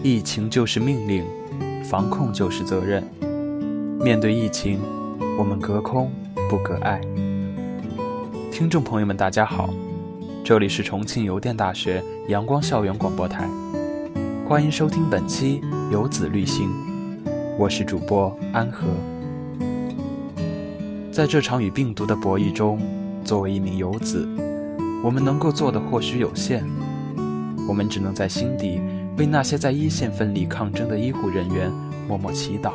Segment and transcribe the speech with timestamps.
[0.00, 1.24] 疫情就是命令，
[1.82, 3.02] 防控就是责任。
[4.00, 4.78] 面对疫情，
[5.36, 6.12] 我们隔空
[6.48, 7.00] 不隔爱。
[8.52, 9.68] 听众朋友们，大家好，
[10.44, 13.48] 这里是重庆邮电大学阳光校园广播台，
[14.46, 15.60] 欢迎收听本期
[15.90, 16.68] 《游子旅行》，
[17.58, 18.86] 我是主播安和。
[21.10, 22.80] 在这场与病毒的博弈中，
[23.24, 24.28] 作为一名游子，
[25.02, 26.64] 我们能够做的或许有限，
[27.66, 28.80] 我们只能在心底
[29.18, 31.68] 为那些在一线奋力抗争的医护人员
[32.06, 32.70] 默默祈祷，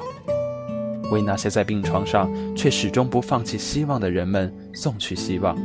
[1.09, 5.57] 为那些在病床上却始终不放弃希望的人们送去希望。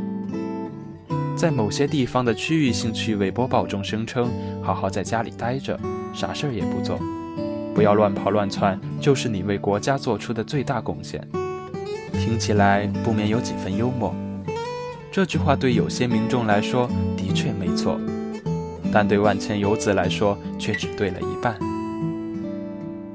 [1.34, 4.30] 在某些地方的区域性趣味播报中声称
[4.62, 5.78] ：“好好在家里待着，
[6.14, 6.98] 啥事儿也不做，
[7.74, 11.20] 不要乱跑乱窜，就是你为国家做出的最大贡献。”
[12.14, 14.14] 听起来不免有几分幽默。
[15.10, 17.98] 这句话对有些民众来说的确没错，
[18.92, 21.56] 但对万千游子来说却只对了一半。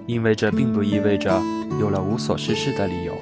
[0.05, 1.41] 因为这并不意味着
[1.79, 3.13] 有了无所事事的理由，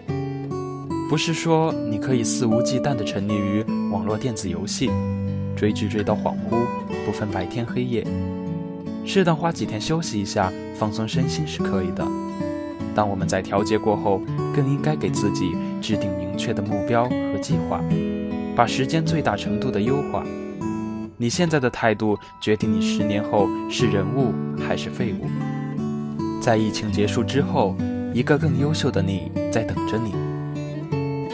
[1.09, 4.89] 不是说你可以肆无忌惮地沉溺于网络电子游戏，
[5.55, 6.65] 追剧追到恍惚，
[7.05, 8.05] 不分白天黑夜。
[9.05, 12.05] 适当花几天休息一下，放松身心是可以的。
[12.93, 14.21] 当我们在调节过后，
[14.55, 17.81] 更应该给自己制定明确的目标和计划。
[18.55, 20.23] 把时间最大程度的优化。
[21.21, 25.27] 你现在的态度决定你十年后是人物还是废物。
[26.41, 27.75] 在疫情结束之后，
[28.11, 30.15] 一个更优秀的你在等着你。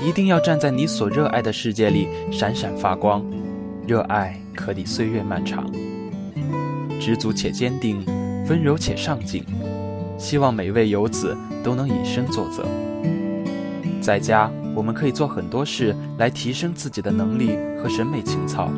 [0.06, 3.26] 一定要站在你所热爱的世界里闪闪发光。
[3.88, 5.72] 热爱可抵岁月漫长。
[7.00, 8.04] 知足且坚定，
[8.50, 9.46] 温柔且上进。
[10.18, 12.66] 希望每位游子都能以身作则。
[14.02, 14.52] 在家。
[14.76, 18.70] 我们可以做很多事来提升自己的能力和审美情操，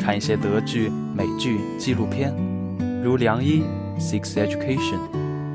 [0.00, 2.34] 看一些德剧、美剧、纪录片，
[3.04, 3.62] 如《良医》
[4.02, 4.98] 《Six Education》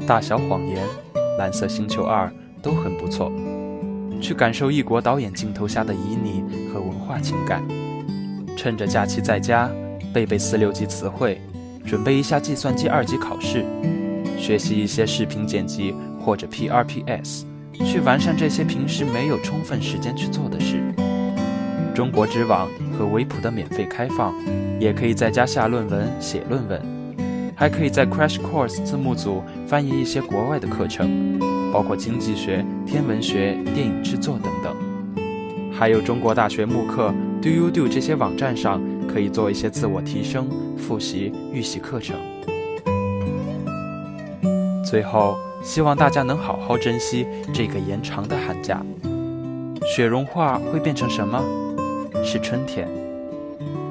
[0.05, 0.85] 《大小谎言》
[1.39, 2.27] 《蓝色星球二》
[2.61, 3.31] 都很不错。
[4.21, 7.63] 去感受异国导演镜头下的旖旎和文化情感。
[8.55, 9.67] 趁着假期在家，
[10.13, 11.41] 背背四六级词汇，
[11.83, 13.65] 准备一下计算机二级考试，
[14.37, 17.45] 学习一些视频剪辑或者 PRPS。
[17.83, 20.83] 去完善这些平时没有充分时间去做的事。
[21.95, 24.33] 中国知网和维普的免费开放，
[24.81, 26.81] 也可以在家下论文、写论文，
[27.55, 31.39] 还可以在 Crash Course 字幕组翻译一些国外的课程，
[31.71, 34.75] 包括经济学、天文学、电影制作等等。
[35.71, 42.17] 还有中国大学慕课、Do You Do 这些网站上，可以做一些自我提升、复习、预习课程。
[44.83, 45.37] 最后。
[45.63, 48.85] 希望大家能好好珍惜这个延长的寒假。
[49.83, 51.43] 雪融化会变成什么？
[52.23, 52.87] 是春天。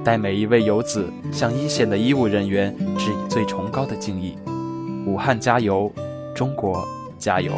[0.04, 4.36] 待每一位游子向一线的医务人员致以最崇高的敬意。
[5.06, 5.90] 武汉加油，
[6.34, 6.86] 中国
[7.18, 7.52] 加油！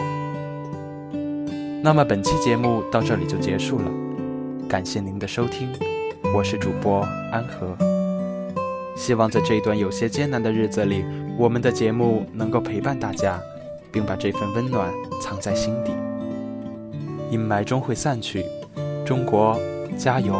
[1.82, 3.90] 那么本期节目到这里就结束了，
[4.68, 5.68] 感谢您的收听，
[6.34, 7.00] 我是主播
[7.32, 7.76] 安和。
[8.96, 11.04] 希望在这一段有些艰难的日子里，
[11.36, 13.40] 我们的节目能够陪伴大家。
[13.92, 15.90] 并把这份温暖藏在心底，
[17.30, 18.44] 阴霾终会散去，
[19.06, 19.58] 中国
[19.96, 20.34] 加油！